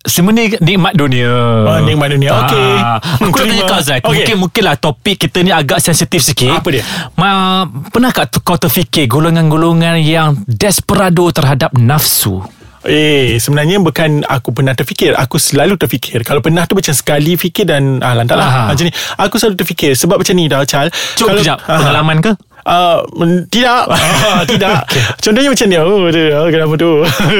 Sebenarnya 0.00 0.56
nikmat 0.58 0.96
dunia 0.96 1.28
Oh, 1.62 1.78
nikmat 1.84 2.08
dunia. 2.08 2.32
Okey. 2.34 2.72
Ah, 2.74 2.96
Aku 3.20 3.36
nak 3.36 3.44
tanya 3.44 3.62
kau 3.62 3.76
Azrai 3.76 4.00
Okey. 4.00 4.08
Mungkin 4.08 4.36
mungkin 4.38 4.62
lah 4.62 4.74
topik 4.74 5.16
kita 5.20 5.38
ni 5.40 5.52
agak 5.52 5.76
sensitif 5.78 6.24
sikit 6.24 6.56
Apa 6.56 6.68
dia? 6.70 6.84
Ma, 7.14 7.62
Pernah 7.92 8.08
kau 8.10 8.56
terfikir 8.56 9.04
Golongan-golongan 9.06 10.00
yang 10.00 10.40
Desperado 10.42 11.28
terhadap 11.28 11.72
nafsu 11.74 12.40
Eh 12.80 13.36
sebenarnya 13.36 13.76
bukan 13.76 14.24
aku 14.24 14.56
pernah 14.56 14.72
terfikir 14.72 15.12
Aku 15.12 15.36
selalu 15.36 15.76
terfikir 15.76 16.24
Kalau 16.24 16.40
pernah 16.40 16.64
tu 16.64 16.72
macam 16.72 16.90
sekali 16.90 17.36
fikir 17.36 17.68
dan 17.68 18.00
ah, 18.00 18.16
Lantak 18.16 18.40
lah 18.40 18.48
Aha. 18.48 18.62
Macam 18.72 18.88
ni 18.88 18.92
Aku 19.20 19.36
selalu 19.36 19.60
terfikir 19.60 19.92
Sebab 19.92 20.16
macam 20.16 20.32
ni 20.32 20.48
dah 20.48 20.64
Chal 20.64 20.88
Cuba 21.12 21.36
kejap 21.36 21.60
Ah. 21.62 21.76
Pengalaman 21.76 22.24
ke? 22.24 22.32
Uh, 22.64 23.04
tidak 23.46 23.86
Ah, 23.90 24.42
Tidak 24.50 24.78
Contohnya 25.20 25.48
macam 25.52 25.66
ni 25.68 25.76
Oh 25.76 26.08
dia, 26.10 26.34
oh, 26.40 26.48
kenapa 26.48 26.74
tu 26.74 26.90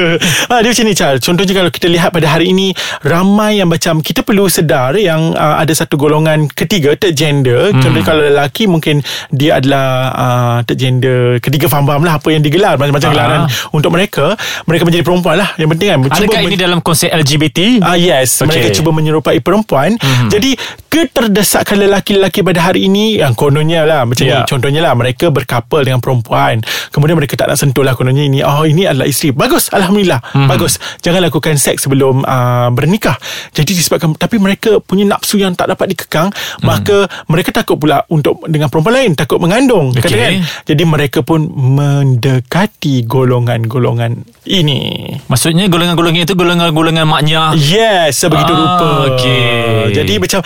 ah, 0.51 0.59
Dia 0.61 0.69
macam 0.71 0.85
ni 0.85 0.93
Chal 0.95 1.15
Contohnya 1.19 1.53
kalau 1.53 1.71
kita 1.73 1.87
lihat 1.89 2.13
pada 2.13 2.27
hari 2.29 2.53
ini 2.53 2.71
Ramai 3.03 3.59
yang 3.59 3.67
macam 3.67 3.99
Kita 3.99 4.23
perlu 4.23 4.45
sedar 4.47 4.93
Yang 4.95 5.33
uh, 5.35 5.59
ada 5.59 5.73
satu 5.73 5.97
golongan 5.97 6.47
Ketiga 6.47 6.93
Third 6.95 7.17
gender 7.17 7.73
hmm. 7.73 7.81
Contohnya 7.81 8.05
kalau 8.05 8.21
lelaki 8.23 8.69
Mungkin 8.69 9.01
Dia 9.33 9.59
adalah 9.59 9.87
uh, 10.13 10.57
Third 10.63 10.79
gender 10.79 11.37
Ketiga 11.41 11.67
faham-faham 11.67 12.05
lah 12.05 12.21
Apa 12.21 12.31
yang 12.31 12.45
digelar 12.45 12.77
Macam-macam 12.77 13.09
Ah. 13.11 13.13
gelaran 13.13 13.41
Untuk 13.73 13.91
mereka 13.91 14.37
Mereka 14.69 14.85
menjadi 14.85 15.03
perempuan 15.03 15.35
lah 15.41 15.49
Yang 15.57 15.69
penting 15.75 15.87
kan 15.89 15.99
Adakah 16.11 16.39
men- 16.43 16.49
ini 16.51 16.57
dalam 16.59 16.79
konsep 16.83 17.07
LGBT? 17.07 17.79
Ah 17.79 17.95
yes, 17.95 18.43
okay. 18.43 18.47
mereka 18.51 18.67
cuba 18.75 18.91
menyerupai 18.91 19.39
perempuan. 19.39 19.95
Mm-hmm. 19.95 20.29
Jadi 20.29 20.51
keterdesakan 20.91 21.87
lelaki-lelaki 21.87 22.43
pada 22.43 22.59
hari 22.67 22.91
ini 22.91 23.23
yang 23.23 23.31
kononnya 23.31 23.87
lah 23.87 24.03
macam 24.03 24.27
yeah. 24.27 24.43
ni 24.43 24.49
contohnya 24.51 24.81
lah 24.83 24.93
mereka 24.93 25.10
berkapal 25.17 25.83
dengan 25.83 25.99
perempuan. 25.99 26.63
Kemudian 26.93 27.17
mereka 27.19 27.35
tak 27.35 27.51
nak 27.51 27.57
sentuh 27.59 27.83
lah 27.83 27.97
kononnya 27.97 28.23
ini. 28.23 28.39
Oh 28.45 28.63
ini 28.63 28.87
adalah 28.87 29.09
isteri. 29.09 29.35
Bagus, 29.35 29.67
alhamdulillah. 29.73 30.21
Mm-hmm. 30.21 30.47
Bagus. 30.47 30.79
Jangan 31.03 31.27
lakukan 31.27 31.55
seks 31.59 31.83
sebelum 31.89 32.23
uh, 32.23 32.69
bernikah. 32.71 33.17
Jadi 33.51 33.75
disebabkan 33.75 34.15
tapi 34.15 34.39
mereka 34.39 34.79
punya 34.79 35.03
nafsu 35.03 35.41
yang 35.41 35.57
tak 35.57 35.73
dapat 35.73 35.91
dikekang, 35.97 36.31
mm. 36.31 36.63
maka 36.63 37.09
mereka 37.27 37.51
takut 37.51 37.75
pula 37.75 38.05
untuk 38.07 38.45
dengan 38.47 38.71
perempuan 38.71 39.03
lain, 39.03 39.11
takut 39.17 39.41
mengandung. 39.41 39.91
Okey. 39.91 40.03
Katakan. 40.03 40.33
Jadi 40.67 40.83
mereka 40.87 41.19
pun 41.25 41.49
mendekati 41.51 43.03
golongan-golongan 43.03 44.45
ini. 44.47 45.11
Maksudnya 45.27 45.67
golongan-golongan 45.67 46.23
itu 46.23 46.35
golongan-golongan 46.37 47.05
maknya. 47.09 47.53
Yes 47.57 48.21
Sebegitu 48.21 48.53
Ah, 48.53 48.59
rupa 48.59 48.89
okey. 49.15 49.95
Jadi 49.97 50.13
macam 50.21 50.39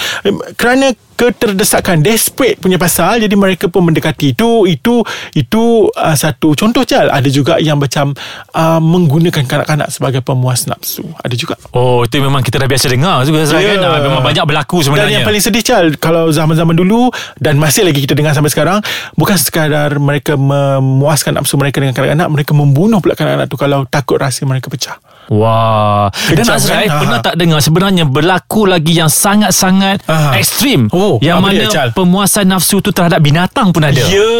Kerana 0.55 0.87
keterdesakan 1.15 1.99
Desperate 1.99 2.57
punya 2.57 2.75
pasal 2.75 3.17
Jadi 3.17 3.33
mereka 3.33 3.65
pun 3.65 3.83
mendekati 3.83 4.31
Itu 4.31 4.63
Itu 4.63 5.01
Itu 5.31 5.89
uh, 5.89 6.13
Satu 6.13 6.53
contoh 6.53 6.83
Jal 6.83 7.07
Ada 7.07 7.27
juga 7.27 7.57
yang 7.57 7.75
macam 7.75 8.11
uh, 8.51 8.79
Menggunakan 8.79 9.41
kanak-kanak 9.41 9.89
Sebagai 9.89 10.19
pemuas 10.19 10.65
nafsu 10.65 11.07
Ada 11.19 11.33
juga 11.33 11.55
Oh, 11.71 12.03
itu 12.03 12.19
memang 12.19 12.39
kita 12.39 12.55
dah 12.57 12.67
biasa 12.67 12.85
dengar 12.87 13.23
juga 13.23 13.41
Ya. 13.41 13.75
kan. 13.75 13.79
Ah, 13.81 13.99
Memang 14.01 14.21
banyak 14.21 14.43
berlaku 14.43 14.77
Dan 14.77 14.85
sebenarnya. 14.85 15.13
yang 15.15 15.25
paling 15.25 15.39
sedih 15.39 15.63
Chal 15.63 15.85
Kalau 15.95 16.27
zaman-zaman 16.29 16.73
dulu 16.73 17.09
Dan 17.35 17.55
masih 17.55 17.83
lagi 17.83 17.99
kita 17.99 18.13
dengar 18.13 18.31
sampai 18.31 18.49
sekarang 18.49 18.79
Bukan 19.13 19.35
sekadar 19.35 19.95
mereka 19.97 20.35
memuaskan 20.35 21.35
nafsu 21.35 21.55
mereka 21.55 21.79
dengan 21.79 21.93
kanak-kanak 21.93 22.27
Mereka 22.29 22.51
membunuh 22.51 22.99
pula 22.99 23.15
kanak-kanak 23.15 23.47
tu 23.47 23.55
Kalau 23.55 23.83
takut 23.85 24.17
rahsia 24.17 24.43
mereka 24.43 24.67
pecah 24.67 24.99
Wah. 25.27 26.07
Dan 26.27 26.45
Azrai 26.45 26.85
kan? 26.85 26.99
pernah 26.99 27.19
tak 27.19 27.35
dengar 27.35 27.59
sebenarnya 27.59 28.03
berlaku 28.03 28.65
lagi 28.65 28.93
yang 28.93 29.07
sangat-sangat 29.07 30.05
Aha. 30.05 30.35
ekstrim. 30.35 30.87
Oh, 30.89 31.17
yang 31.19 31.39
mana 31.39 31.59
dia, 31.59 31.69
Chal? 31.69 31.89
pemuasan 31.91 32.45
nafsu 32.45 32.77
tu 32.77 32.89
terhadap 32.89 33.17
binatang 33.19 33.69
pun 33.69 33.81
ada. 33.81 34.01
Ya 34.01 34.31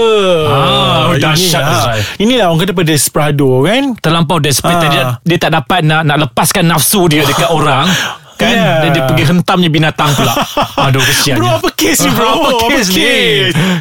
Ah, 0.47 1.09
dahsyat, 1.13 1.57
Inilah. 1.57 1.75
Azrai. 1.75 1.99
Inilah 2.17 2.45
orang 2.47 2.59
kata 2.59 2.73
pada 2.73 2.87
Desperado 2.87 3.49
kan 3.61 3.83
Terlampau 3.97 4.37
desperate 4.37 4.77
Ah. 4.77 4.89
dia, 4.89 5.03
dia 5.21 5.37
tak 5.39 5.51
dapat 5.53 5.79
nak 5.81 6.01
nak 6.03 6.17
lepaskan 6.21 6.65
nafsu 6.65 7.05
dia 7.05 7.23
dekat 7.23 7.49
orang. 7.57 7.85
Kan 8.35 8.47
Yeah. 8.47 8.77
Dan 8.77 8.89
dia 8.91 9.03
pergi 9.03 9.23
hentamnya 9.25 9.67
binatang 9.67 10.11
pula 10.11 10.31
Aduh 10.85 10.99
kesian 11.01 11.35
Bro, 11.35 11.55
apa 11.55 11.69
kes 11.71 11.97
ni, 11.99 12.09
bro? 12.09 12.27
Apa 12.35 12.49
kes 12.69 12.87
ni? 12.89 13.03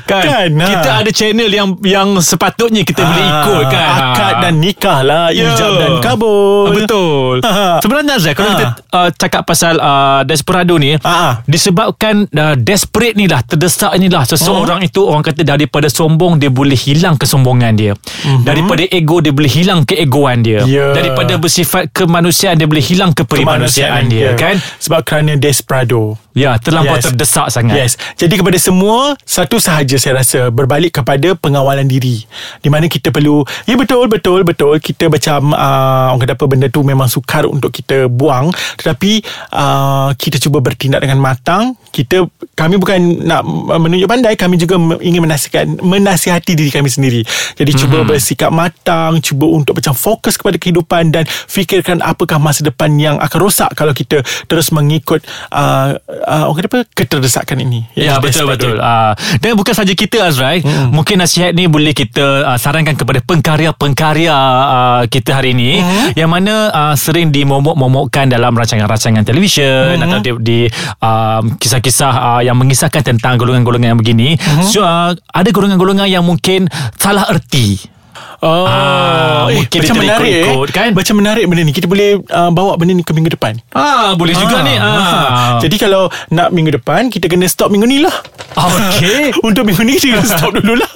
Kan, 0.04 0.23
Kan, 0.25 0.49
ha. 0.52 0.66
Kita 0.68 0.90
ada 0.96 1.11
channel 1.11 1.46
yang 1.49 1.75
Yang 1.80 2.08
sepatutnya 2.25 2.82
kita 2.82 3.02
boleh 3.02 3.25
ikut 3.25 3.62
kan 3.68 3.87
Akad 4.08 4.34
dan 4.40 4.54
nikah 4.56 5.00
lah 5.00 5.26
Ya. 5.28 5.50
Ijab 5.50 5.73
dan 5.76 5.92
kabul 6.00 6.70
Betul 6.73 7.38
Ha. 7.40 7.78
Sebenarnya 7.78 8.14
Azrael 8.14 8.34
Kalau 8.34 8.46
Ha. 8.46 8.54
kita 8.54 8.66
uh, 8.90 9.08
cakap 9.12 9.42
pasal 9.42 9.75
uh, 9.76 10.23
Desperado 10.23 10.75
ni 10.76 10.94
Ha. 10.96 11.42
Disebabkan 11.44 12.26
uh, 12.28 12.54
Desperate 12.56 13.14
ni 13.14 13.26
lah 13.26 13.42
Terdesak 13.42 13.90
ni 13.96 14.06
lah 14.06 14.23
Seseorang 14.25 14.52
Oh. 14.76 14.87
itu 14.87 15.00
Orang 15.02 15.23
kata 15.23 15.42
daripada 15.42 15.87
sombong 15.88 16.37
Dia 16.37 16.49
boleh 16.49 16.76
hilang 16.76 17.14
kesombongan 17.14 17.73
dia 17.73 17.92
Daripada 18.40 18.84
ego 18.84 19.18
Dia 19.18 19.30
boleh 19.30 19.50
hilang 19.50 19.82
keegoan 19.82 20.40
dia. 20.40 20.62
Ya. 20.64 20.92
Daripada 20.92 21.34
bersifat 21.37 21.90
kemanusiaan 21.90 22.54
Dia 22.54 22.66
boleh 22.66 22.82
hilang 22.82 23.11
keperimanusiaan 23.12 24.06
dia 24.06 24.34
Kan 24.34 24.43
Sebab 24.82 25.00
kerana 25.08 25.40
Desperado 25.40 26.24
Ya 26.34 26.58
terlampau 26.58 26.98
Yes. 26.98 27.06
terdesak 27.06 27.46
sangat. 27.46 27.78
Yes. 27.78 27.92
Jadi 28.18 28.34
kepada 28.42 28.58
semua 28.58 29.14
Satu 29.22 29.62
sahaja 29.62 29.94
saya 30.02 30.18
rasa 30.18 30.50
Berbalik 30.50 30.98
kepada 30.98 31.38
pengawalan 31.38 31.86
diri. 31.86 32.26
Di 32.58 32.66
mana 32.66 32.90
kita 32.90 33.14
perlu 33.14 33.46
Ya 33.70 33.78
betul 33.78 34.10
betul 34.10 34.42
betul 34.42 34.82
Kita 34.82 35.06
macam 35.06 35.54
uh, 35.54 36.10
Orang 36.10 36.26
kata 36.26 36.34
apa 36.34 36.44
Benda 36.50 36.66
tu 36.66 36.82
memang 36.82 37.06
sukar 37.06 37.46
Untuk 37.46 37.70
kita 37.70 38.10
buang. 38.10 38.50
Tetapi 38.82 39.22
uh, 39.54 40.10
Kita 40.18 40.42
cuba 40.42 40.58
bertindak 40.58 41.06
dengan 41.06 41.22
matang. 41.22 41.78
Kita 41.94 42.26
Kami 42.58 42.82
bukan 42.82 43.22
nak 43.22 43.46
menunjuk 43.78 44.10
pandai 44.10 44.34
Kami 44.34 44.58
juga 44.58 44.74
ingin 44.98 45.22
menasihkan 45.22 45.78
Menasihati 45.86 46.58
diri 46.58 46.74
kami 46.74 46.90
sendiri. 46.90 47.22
Jadi 47.54 47.70
cuba 47.78 48.02
bersikap 48.02 48.50
matang 48.50 49.22
Cuba 49.22 49.46
untuk 49.46 49.78
macam 49.78 49.94
fokus 49.94 50.34
kepada 50.34 50.58
kehidupan 50.58 51.14
Dan 51.14 51.30
fikirkan 51.30 52.02
apakah 52.02 52.42
masa 52.42 52.66
depan 52.66 52.90
Yang 52.98 53.22
akan 53.22 53.38
rosak 53.38 53.70
Kalau 53.78 53.94
kita 53.94 54.18
terus 54.50 54.74
mengikut 54.74 55.22
uh, 55.54 55.94
uh, 56.25 56.49
Orang 56.49 56.57
kata 56.64 56.69
apa 56.69 56.81
Keterdesakan 56.93 57.57
ini 57.62 57.87
Ya 57.95 58.16
Iaitu 58.16 58.25
betul 58.25 58.45
betul. 58.50 58.76
Uh, 58.81 59.12
dan 59.38 59.54
bukan 59.54 59.75
saja 59.76 59.93
kita 59.93 60.25
Azrai, 60.25 60.64
hmm. 60.64 60.90
mungkin 60.90 61.21
nasihat 61.21 61.52
ni 61.52 61.69
boleh 61.69 61.93
kita 61.93 62.47
uh, 62.47 62.59
sarankan 62.59 62.97
kepada 62.97 63.21
pengkarya-pengkarya 63.23 64.35
uh, 64.35 65.02
kita 65.09 65.40
hari 65.40 65.52
ini 65.54 65.81
hmm. 65.81 66.19
yang 66.19 66.31
mana 66.31 66.73
uh, 66.73 66.95
sering 66.97 67.31
dimomok-momokkan 67.31 68.31
dalam 68.31 68.54
rancangan-rancangan 68.57 69.23
televisyen 69.23 70.00
hmm. 70.00 70.04
atau 70.04 70.19
di, 70.21 70.31
di 70.40 70.59
um, 70.99 71.54
kisah-kisah 71.61 72.12
uh, 72.12 72.43
yang 72.43 72.57
mengisahkan 72.59 73.04
tentang 73.04 73.37
golongan-golongan 73.37 73.95
yang 73.95 74.00
begini. 74.00 74.37
Hmm. 74.40 74.64
So 74.64 74.83
uh, 74.83 75.14
ada 75.14 75.49
golongan-golongan 75.52 76.09
yang 76.09 76.25
mungkin 76.25 76.66
salah 76.97 77.28
erti. 77.31 77.95
Oh, 78.44 78.66
Ah, 78.66 79.48
eh, 79.48 79.56
mungkin 79.56 79.78
macam 79.80 79.96
menarik 79.96 80.20
terikut-ikut, 80.36 80.68
eh. 80.68 80.74
kan? 80.74 80.90
Macam 80.92 81.14
menarik 81.16 81.44
benda 81.44 81.62
ni. 81.62 81.72
Kita 81.72 81.86
boleh 81.86 82.08
uh, 82.20 82.50
bawa 82.52 82.76
benda 82.76 82.92
ni 82.92 83.00
ke 83.00 83.10
minggu 83.10 83.32
depan. 83.32 83.56
Ah, 83.72 84.12
boleh 84.12 84.36
juga 84.36 84.60
ni. 84.60 84.76
Ah. 84.76 85.56
Jadi 85.56 85.76
kalau 85.76 86.02
nak 86.28 86.50
minggu 86.50 86.74
depan 86.74 87.08
Kita 87.08 87.24
kena 87.24 87.46
stop 87.46 87.70
minggu 87.70 87.86
ni 87.86 87.98
lah 87.98 88.12
Okey. 88.52 89.32
Untuk 89.46 89.64
minggu 89.64 89.80
ni 89.80 89.96
Kita 89.96 90.18
kena 90.18 90.26
stop 90.26 90.50
dulu 90.56 90.76
lah 90.76 90.90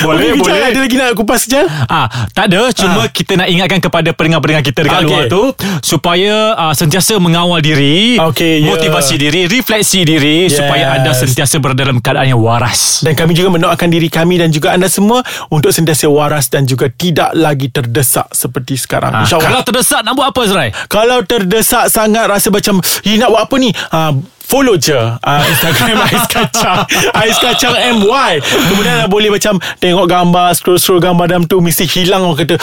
Boleh, 0.00 0.32
Jal, 0.32 0.38
boleh. 0.38 0.62
Ada 0.64 0.78
lagi 0.80 0.96
nak 0.96 1.08
kupas 1.12 1.44
Jal? 1.44 1.66
Ah, 1.86 2.06
tak 2.30 2.48
ada 2.48 2.70
cuma 2.70 3.04
Ah. 3.04 3.06
kita 3.06 3.32
nak 3.34 3.48
ingatkan 3.48 3.80
kepada 3.80 4.10
pendengar-pendengar 4.10 4.62
kita 4.62 4.80
dekat 4.80 4.98
Okey. 4.98 5.08
luar 5.08 5.22
tu 5.26 5.42
supaya 5.80 6.34
uh, 6.54 6.72
sentiasa 6.72 7.18
mengawal 7.18 7.58
diri, 7.58 8.16
Okey, 8.16 8.60
ya. 8.60 8.66
motivasi 8.66 9.14
diri, 9.16 9.44
refleksi 9.46 10.02
diri 10.02 10.46
Yes. 10.46 10.56
supaya 10.56 10.94
anda 10.94 11.10
sentiasa 11.12 11.58
berada 11.58 11.82
dalam 11.82 11.98
keadaan 11.98 12.28
yang 12.28 12.40
waras. 12.40 13.02
Dan 13.02 13.12
kami 13.12 13.32
juga 13.32 13.50
mendoakan 13.50 13.88
diri 13.88 14.08
kami 14.08 14.36
Dan 14.36 14.48
juga 14.48 14.70
anda 14.70 14.86
semua 14.86 15.20
Untuk 15.48 15.70
sentiasa 15.70 16.06
waras 16.06 16.46
Dan 16.46 16.64
juga 16.64 16.88
tidak 16.94 17.30
lagi 17.34 17.68
terdesak 17.70 18.30
Seperti 18.32 18.74
sekarang. 18.78 19.12
InsyaAllah. 19.24 19.46
kalau 19.46 19.60
terdesak 19.66 20.00
nak 20.02 20.14
buat 20.16 20.28
apa 20.30 20.40
Azrai? 20.44 20.68
Kalau 20.88 21.18
terdesak 21.26 21.90
sangat 21.90 22.24
Rasa 22.26 22.48
macam 22.50 22.80
nak 22.80 23.28
buat 23.30 23.42
apa 23.46 23.54
ni? 23.60 23.70
Ha, 23.70 24.00
Follow 24.44 24.76
je 24.76 24.92
uh, 24.92 25.16
Instagram 25.50 25.96
Ais 26.02 26.24
Kacang 26.26 26.84
Ais 27.12 27.34
Kacang 27.34 27.74
MY 27.96 28.30
Kemudian 28.68 28.94
dah 28.96 29.06
boleh 29.06 29.28
macam 29.28 29.56
Tengok 29.76 30.04
gambar 30.04 30.52
Scroll-scroll 30.52 31.00
gambar 31.00 31.24
dalam 31.26 31.42
tu 31.44 31.58
Mesti 31.58 31.84
hilang 31.88 32.22
orang 32.22 32.38
kata 32.38 32.54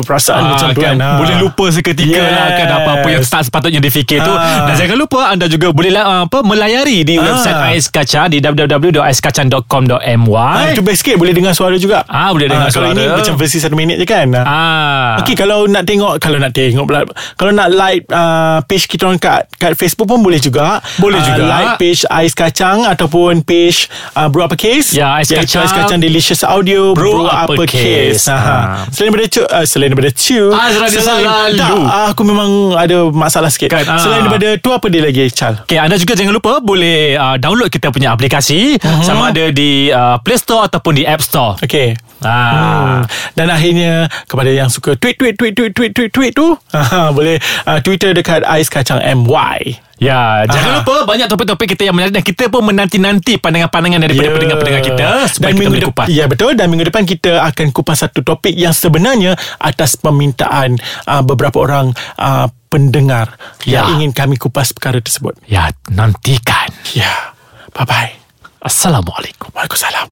Perasaan 0.00 0.42
macam 0.48 0.66
tu 0.70 0.80
kan 0.80 0.94
ha. 0.96 1.16
Boleh 1.16 1.34
lupa 1.36 1.68
seketika 1.68 2.12
Yes. 2.14 2.30
lah 2.30 2.46
kan 2.54 2.66
apa-apa 2.74 3.06
yang 3.10 3.22
tak 3.22 3.42
sepatutnya 3.42 3.78
difikir 3.78 4.18
tu. 4.18 4.28
Ah. 4.28 4.64
Dan 4.64 4.74
jangan 4.76 4.96
lupa 4.96 5.18
anda 5.26 5.44
juga 5.44 5.70
boleh 5.70 5.90
lah, 5.90 6.24
apa 6.24 6.40
melayari 6.40 7.02
di 7.02 7.14
Ah. 7.14 7.26
website 7.26 7.58
Ais 7.68 7.84
Kacang 7.86 8.26
di 8.26 8.38
www.aiskacang.com.my. 8.38 10.34
Ah, 10.34 10.70
itu 10.70 10.80
best 10.80 11.00
sikit 11.00 11.14
Boleh 11.16 11.32
dengar 11.32 11.52
suara 11.52 11.74
juga 11.74 12.02
Ah, 12.06 12.30
boleh 12.30 12.46
dengar 12.46 12.68
Kalau 12.68 12.88
suara. 12.88 12.96
ini 12.96 13.02
macam 13.10 13.34
versi 13.34 13.56
satu 13.58 13.74
minit 13.74 13.96
je 13.96 14.04
kan 14.04 14.24
Ah. 14.36 15.18
Okey 15.20 15.34
kalau 15.34 15.64
nak 15.66 15.82
tengok 15.84 16.16
Kalau 16.18 16.36
nak 16.36 16.50
tengok 16.50 16.84
pula 16.84 17.02
Kalau 17.34 17.50
nak 17.50 17.68
like 17.68 18.02
uh, 18.08 18.58
Page 18.62 18.86
kita 18.86 19.04
orang 19.04 19.18
kat, 19.18 19.46
kat 19.54 19.72
Facebook 19.74 20.06
pun 20.06 20.20
boleh 20.20 20.38
juga 20.38 20.78
Boleh 20.98 21.18
Ah, 21.20 21.26
juga. 21.26 21.42
Like 21.44 21.72
page 21.80 22.02
Ais 22.10 22.34
Kacang 22.34 22.84
Ataupun 22.86 23.40
page 23.42 23.86
uh, 24.14 24.28
Bro 24.28 24.46
Uppercase 24.50 24.94
Ya, 24.94 25.18
Ais 25.18 25.30
Kacang. 25.30 25.64
Ais 25.64 25.72
Kacang 25.72 26.00
Delicious 26.00 26.42
Audio 26.44 26.92
Bro 26.92 27.26
Uppercase. 27.26 28.28
Ha. 28.28 28.36
Ah. 28.36 28.66
Selain 28.92 29.10
daripada 29.10 29.28
cu 29.30 29.42
uh, 29.46 29.64
Selain 29.64 29.88
daripada 29.90 30.10
Azra 30.54 30.86
dia 30.90 31.00
selain. 31.00 31.52
Tak 31.56 31.70
Aku 32.14 32.22
memang 32.26 32.50
ada 32.76 33.08
masalah 33.10 33.48
sikit 33.48 33.72
Kan. 33.72 33.84
Selain 33.98 34.22
daripada 34.26 34.58
tu 34.60 34.70
Apa 34.70 34.86
dia 34.92 35.02
lagi 35.02 35.26
Chal 35.32 35.58
Okay, 35.64 35.78
anda 35.80 35.96
juga 35.96 36.14
jangan 36.14 36.34
lupa 36.36 36.58
boleh 36.60 37.16
uh, 37.16 37.36
download 37.40 37.70
kita 37.72 37.88
punya 37.90 38.12
aplikasi 38.12 38.76
uh-huh. 38.76 39.02
sama 39.02 39.30
ada 39.32 39.50
di 39.50 39.88
uh, 39.88 40.20
Play 40.20 40.38
Store 40.38 40.66
ataupun 40.68 40.98
di 41.00 41.04
App 41.06 41.22
Store. 41.24 41.56
Okay 41.62 41.96
Ah. 42.20 43.00
Hmm. 43.00 43.00
Dan 43.32 43.46
akhirnya 43.48 43.92
kepada 44.24 44.48
yang 44.48 44.68
suka 44.68 44.94
tweet 44.94 45.16
tweet 45.16 45.34
tweet 45.34 45.52
tweet 45.52 45.72
tweet 45.72 45.92
tweet 45.92 46.10
tweet 46.10 46.32
tu 46.32 46.54
boleh 47.16 47.36
uh, 47.64 47.78
Twitter 47.80 48.12
dekat 48.12 48.44
Ais 48.44 48.68
Kacang 48.68 49.00
MY. 49.00 49.80
Ya, 49.94 50.42
jangan 50.44 50.82
lupa 50.82 51.06
banyak 51.06 51.30
topik-topik 51.30 51.70
kita 51.70 51.86
yang 51.86 51.94
menarik 51.94 52.10
dan 52.12 52.26
kita 52.26 52.50
pun 52.50 52.66
menanti-nanti 52.66 53.38
pandangan-pandangan 53.38 54.02
daripada 54.02 54.26
Ya. 54.26 54.34
pendengar-pendengar 54.34 54.82
kita 54.82 55.06
supaya 55.30 55.52
kita 55.54 55.70
boleh 55.70 55.86
kupas. 55.86 56.06
Ya 56.10 56.24
betul 56.26 56.50
Dan 56.52 56.66
minggu 56.66 56.90
depan 56.90 57.06
kita 57.06 57.40
akan 57.40 57.70
kupas 57.70 58.02
satu 58.02 58.20
topik 58.20 58.52
Yang 58.52 58.84
sebenarnya 58.84 59.38
Atas 59.56 59.94
permintaan 59.94 60.76
uh, 61.06 61.22
Beberapa 61.22 61.62
orang 61.62 61.86
uh, 62.18 62.50
Pendengar 62.66 63.38
Ya. 63.62 63.86
Yang 63.86 63.88
ingin 63.96 64.10
kami 64.12 64.34
kupas 64.34 64.74
perkara 64.74 64.98
tersebut 64.98 65.38
Ya, 65.46 65.70
nantikan. 65.88 66.74
Ya 66.90 67.30
Bye 67.70 67.86
bye 67.86 68.12
Assalamualaikum. 68.60 69.54
Waalaikumsalam 69.54 70.02